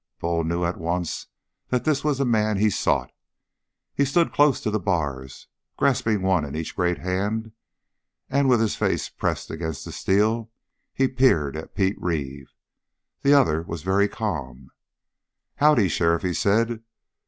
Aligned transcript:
Bull 0.17 0.43
knew 0.43 0.63
at 0.65 0.79
once 0.79 1.27
that 1.67 1.83
this 1.85 2.03
was 2.03 2.17
the 2.17 2.25
man 2.25 2.57
he 2.57 2.71
sought. 2.71 3.11
He 3.93 4.03
stood 4.03 4.33
close 4.33 4.59
to 4.61 4.71
the 4.71 4.79
bars, 4.79 5.47
grasping 5.77 6.23
one 6.23 6.43
in 6.43 6.55
each 6.55 6.75
great 6.75 6.97
hand, 6.97 7.51
and 8.27 8.49
with 8.49 8.61
his 8.61 8.75
face 8.75 9.09
pressed 9.09 9.51
against 9.51 9.85
the 9.85 9.91
steel, 9.91 10.49
he 10.91 11.07
peered 11.07 11.55
at 11.55 11.75
Pete 11.75 12.01
Reeve. 12.01 12.51
The 13.21 13.35
other 13.35 13.61
was 13.61 13.83
very 13.83 14.07
calm. 14.07 14.71
"Howdy, 15.57 15.87
sheriff," 15.87 16.23
he 16.23 16.33
said. 16.33 16.81